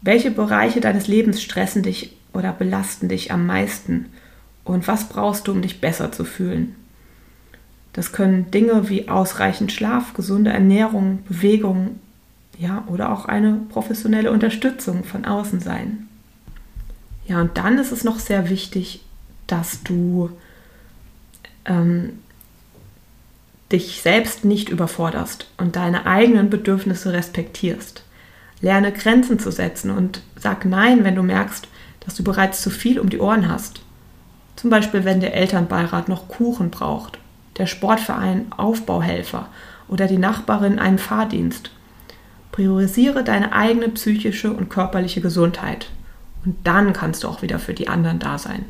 Welche 0.00 0.30
Bereiche 0.30 0.80
deines 0.80 1.08
Lebens 1.08 1.42
stressen 1.42 1.82
dich 1.82 2.16
oder 2.32 2.52
belasten 2.52 3.08
dich 3.08 3.32
am 3.32 3.46
meisten? 3.46 4.06
Und 4.62 4.86
was 4.86 5.08
brauchst 5.08 5.48
du, 5.48 5.50
um 5.50 5.60
dich 5.60 5.80
besser 5.80 6.12
zu 6.12 6.24
fühlen? 6.24 6.76
Das 7.94 8.12
können 8.12 8.48
Dinge 8.52 8.88
wie 8.88 9.08
ausreichend 9.08 9.72
Schlaf, 9.72 10.14
gesunde 10.14 10.52
Ernährung, 10.52 11.24
Bewegung, 11.28 11.98
ja, 12.56 12.84
oder 12.86 13.10
auch 13.10 13.24
eine 13.24 13.58
professionelle 13.68 14.30
Unterstützung 14.30 15.02
von 15.02 15.24
außen 15.24 15.58
sein. 15.58 16.06
Ja, 17.26 17.40
und 17.40 17.58
dann 17.58 17.76
ist 17.78 17.90
es 17.90 18.04
noch 18.04 18.20
sehr 18.20 18.50
wichtig, 18.50 19.00
dass 19.48 19.82
du 19.82 20.30
ähm, 21.64 22.20
dich 23.72 24.00
selbst 24.02 24.44
nicht 24.44 24.68
überforderst 24.68 25.50
und 25.58 25.76
deine 25.76 26.06
eigenen 26.06 26.50
Bedürfnisse 26.50 27.12
respektierst. 27.12 28.02
Lerne 28.60 28.92
Grenzen 28.92 29.38
zu 29.38 29.50
setzen 29.50 29.90
und 29.90 30.22
sag 30.36 30.64
Nein, 30.64 31.04
wenn 31.04 31.16
du 31.16 31.22
merkst, 31.22 31.68
dass 32.00 32.14
du 32.14 32.22
bereits 32.22 32.62
zu 32.62 32.70
viel 32.70 33.00
um 33.00 33.10
die 33.10 33.18
Ohren 33.18 33.48
hast. 33.48 33.80
Zum 34.54 34.70
Beispiel, 34.70 35.04
wenn 35.04 35.20
der 35.20 35.34
Elternbeirat 35.34 36.08
noch 36.08 36.28
Kuchen 36.28 36.70
braucht, 36.70 37.18
der 37.58 37.66
Sportverein 37.66 38.46
Aufbauhelfer 38.56 39.48
oder 39.88 40.06
die 40.06 40.18
Nachbarin 40.18 40.78
einen 40.78 40.98
Fahrdienst. 40.98 41.70
Priorisiere 42.52 43.24
deine 43.24 43.52
eigene 43.52 43.88
psychische 43.90 44.52
und 44.52 44.70
körperliche 44.70 45.20
Gesundheit 45.20 45.90
und 46.44 46.56
dann 46.64 46.92
kannst 46.92 47.24
du 47.24 47.28
auch 47.28 47.42
wieder 47.42 47.58
für 47.58 47.74
die 47.74 47.88
anderen 47.88 48.18
da 48.18 48.38
sein 48.38 48.64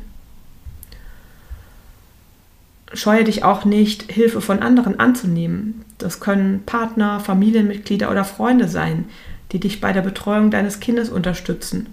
scheue 2.93 3.23
dich 3.23 3.43
auch 3.43 3.65
nicht, 3.65 4.11
Hilfe 4.11 4.41
von 4.41 4.59
anderen 4.59 4.99
anzunehmen. 4.99 5.83
Das 5.97 6.19
können 6.19 6.63
Partner, 6.65 7.19
Familienmitglieder 7.19 8.09
oder 8.09 8.23
Freunde 8.23 8.67
sein, 8.67 9.05
die 9.51 9.59
dich 9.59 9.81
bei 9.81 9.93
der 9.93 10.01
Betreuung 10.01 10.51
deines 10.51 10.79
Kindes 10.79 11.09
unterstützen 11.09 11.87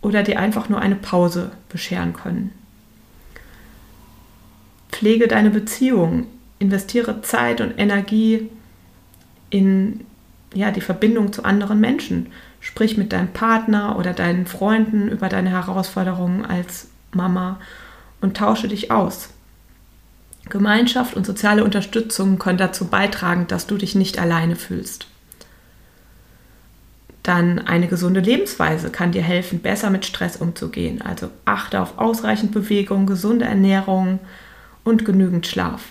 oder 0.00 0.22
dir 0.22 0.38
einfach 0.38 0.68
nur 0.68 0.80
eine 0.80 0.96
Pause 0.96 1.52
bescheren 1.68 2.12
können. 2.12 2.52
Pflege 4.90 5.28
deine 5.28 5.50
Beziehung, 5.50 6.26
investiere 6.58 7.22
Zeit 7.22 7.60
und 7.60 7.78
Energie 7.78 8.48
in 9.50 10.04
ja, 10.54 10.70
die 10.70 10.80
Verbindung 10.80 11.32
zu 11.32 11.44
anderen 11.44 11.80
Menschen. 11.80 12.26
Sprich 12.60 12.96
mit 12.96 13.12
deinem 13.12 13.32
Partner 13.32 13.98
oder 13.98 14.12
deinen 14.12 14.46
Freunden 14.46 15.08
über 15.08 15.28
deine 15.28 15.50
Herausforderungen 15.50 16.44
als 16.44 16.88
Mama 17.12 17.58
und 18.20 18.36
tausche 18.36 18.68
dich 18.68 18.90
aus. 18.90 19.30
Gemeinschaft 20.48 21.14
und 21.14 21.26
soziale 21.26 21.64
Unterstützung 21.64 22.38
können 22.38 22.58
dazu 22.58 22.86
beitragen, 22.86 23.46
dass 23.46 23.66
du 23.66 23.76
dich 23.76 23.94
nicht 23.94 24.18
alleine 24.18 24.56
fühlst. 24.56 25.06
Dann 27.22 27.60
eine 27.60 27.86
gesunde 27.86 28.20
Lebensweise 28.20 28.90
kann 28.90 29.12
dir 29.12 29.22
helfen, 29.22 29.60
besser 29.60 29.90
mit 29.90 30.04
Stress 30.04 30.36
umzugehen. 30.36 31.02
Also 31.02 31.30
achte 31.44 31.80
auf 31.80 31.98
ausreichend 31.98 32.50
Bewegung, 32.52 33.06
gesunde 33.06 33.44
Ernährung 33.44 34.18
und 34.82 35.04
genügend 35.04 35.46
Schlaf. 35.46 35.82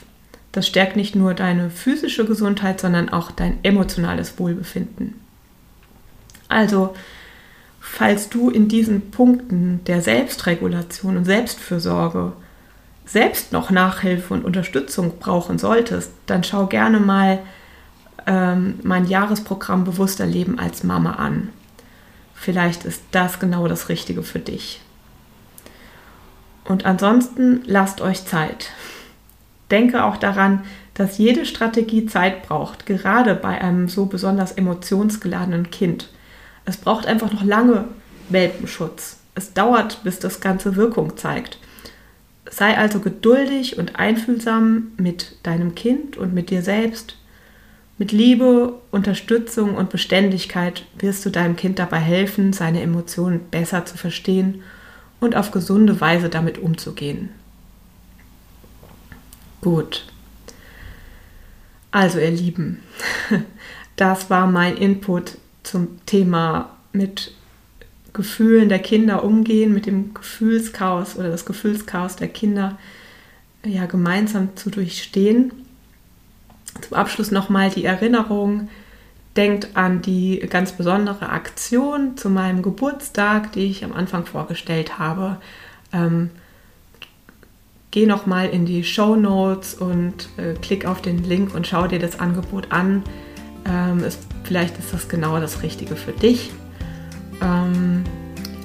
Das 0.52 0.68
stärkt 0.68 0.98
nicht 0.98 1.16
nur 1.16 1.34
deine 1.34 1.70
physische 1.70 2.26
Gesundheit, 2.26 2.82
sondern 2.82 3.08
auch 3.08 3.32
dein 3.32 3.60
emotionales 3.64 4.38
Wohlbefinden. 4.38 5.14
Also, 6.50 6.94
falls 7.80 8.28
du 8.28 8.50
in 8.50 8.68
diesen 8.68 9.12
Punkten 9.12 9.80
der 9.88 10.02
Selbstregulation 10.02 11.16
und 11.16 11.24
Selbstfürsorge 11.24 12.34
selbst 13.06 13.52
noch 13.52 13.70
Nachhilfe 13.70 14.34
und 14.34 14.46
Unterstützung 14.46 15.20
brauchen 15.20 15.58
solltest, 15.58 16.12
dann 16.26 16.44
schau 16.44 16.68
gerne 16.68 17.00
mal 17.00 17.40
ähm, 18.28 18.80
mein 18.84 19.08
Jahresprogramm 19.08 19.84
Bewusster 19.84 20.26
Leben 20.26 20.60
als 20.60 20.84
Mama 20.84 21.14
an. 21.14 21.50
Vielleicht 22.34 22.86
ist 22.86 23.04
das 23.12 23.40
genau 23.40 23.68
das 23.68 23.90
Richtige 23.90 24.24
für 24.24 24.40
dich. 24.40 24.82
Und 26.64 26.86
ansonsten 26.86 27.64
lasst 27.66 28.02
euch 28.02 28.26
Zeit. 28.26 28.72
Denke 29.72 30.04
auch 30.04 30.18
daran, 30.18 30.64
dass 30.94 31.18
jede 31.18 31.46
Strategie 31.46 32.06
Zeit 32.06 32.48
braucht, 32.48 32.86
gerade 32.86 33.36
bei 33.36 33.62
einem 33.62 33.88
so 33.88 34.06
besonders 34.06 34.52
emotionsgeladenen 34.52 35.72
Kind. 35.72 36.10
Es 36.66 36.78
braucht 36.78 37.06
einfach 37.06 37.32
noch 37.32 37.44
lange 37.44 37.86
Welpenschutz. 38.30 39.18
Es 39.34 39.54
dauert, 39.54 40.04
bis 40.04 40.20
das 40.20 40.42
Ganze 40.42 40.76
Wirkung 40.76 41.18
zeigt. 41.18 41.58
Sei 42.52 42.78
also 42.78 43.00
geduldig 43.00 43.78
und 43.78 43.96
einfühlsam 43.96 44.92
mit 44.98 45.38
deinem 45.44 45.74
Kind 45.74 46.18
und 46.18 46.34
mit 46.34 46.50
dir 46.50 46.62
selbst. 46.62 47.16
Mit 47.98 48.12
Liebe, 48.12 48.74
Unterstützung 48.92 49.76
und 49.76 49.90
Beständigkeit 49.90 50.86
wirst 51.00 51.26
du 51.26 51.30
deinem 51.30 51.56
Kind 51.56 51.80
dabei 51.80 52.00
helfen, 52.00 52.52
seine 52.52 52.82
Emotionen 52.82 53.40
besser 53.50 53.86
zu 53.86 53.98
verstehen 53.98 54.64
und 55.22 55.36
auf 55.36 55.52
gesunde 55.52 56.02
Weise 56.02 56.28
damit 56.28 56.58
umzugehen. 56.58 57.30
Gut. 59.62 60.06
Also 61.92 62.20
ihr 62.20 62.32
Lieben, 62.32 62.84
das 63.96 64.30
war 64.30 64.48
mein 64.48 64.76
Input 64.76 65.38
zum 65.64 66.06
Thema 66.06 66.76
mit 66.92 67.34
Gefühlen 68.13 68.69
der 68.69 68.80
Kinder 68.80 69.24
umgehen, 69.24 69.74
mit 69.74 69.86
dem 69.86 70.13
Gefühlschaos 70.13 71.17
oder 71.17 71.30
das 71.30 71.45
Gefühlschaos 71.45 72.17
der 72.17 72.28
Kinder 72.28 72.78
ja 73.65 73.86
gemeinsam 73.86 74.56
zu 74.56 74.69
durchstehen. 74.69 75.54
Zum 76.82 76.97
Abschluss 76.97 77.32
nochmal 77.32 77.69
die 77.69 77.86
Erinnerung, 77.86 78.69
denkt 79.38 79.76
an 79.76 80.02
die 80.02 80.39
ganz 80.50 80.74
besondere 80.74 81.30
Aktion 81.30 82.17
zu 82.17 82.30
meinem 82.30 82.62
Geburtstag, 82.62 83.54
die 83.54 83.65
ich 83.65 83.86
am 83.86 83.93
Anfang 83.93 84.26
vorgestellt 84.26 85.00
habe. 85.00 85.38
Ähm, 85.93 86.32
geh 87.91 88.06
nochmal 88.06 88.50
in 88.50 88.65
die 88.65 88.84
Show 88.84 89.15
Notes 89.15 89.74
und 89.74 90.30
äh, 90.38 90.54
klick 90.62 90.86
auf 90.86 91.02
den 91.02 91.24
Link 91.24 91.56
und 91.56 91.67
schau 91.67 91.88
dir 91.88 92.00
das 92.00 92.19
Angebot 92.19 92.71
an. 92.71 93.04
Ähm, 93.65 94.04
ist, 94.04 94.19
vielleicht 94.43 94.78
ist 94.80 94.93
das 94.93 95.08
genau 95.08 95.39
das 95.39 95.63
Richtige 95.63 95.95
für 95.95 96.12
dich. 96.12 96.52
Ähm, 97.42 98.04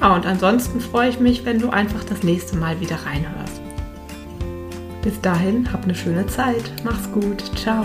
ja, 0.01 0.15
und 0.15 0.27
ansonsten 0.27 0.81
freue 0.81 1.09
ich 1.09 1.21
mich, 1.21 1.45
wenn 1.45 1.59
du 1.59 1.71
einfach 1.71 2.05
das 2.05 2.23
nächste 2.23 2.57
Mal 2.57 2.81
wieder 2.81 2.97
reinhörst. 2.97 3.61
Bis 5.03 5.21
dahin, 5.21 5.73
hab 5.73 5.85
eine 5.85 5.95
schöne 5.95 6.27
Zeit. 6.27 6.73
Mach's 6.85 7.11
gut. 7.13 7.43
Ciao. 7.57 7.83